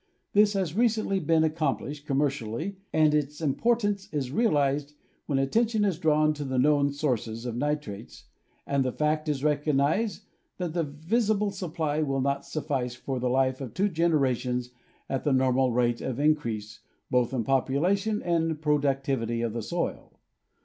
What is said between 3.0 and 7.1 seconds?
its importance is realized when attention is drawn to the known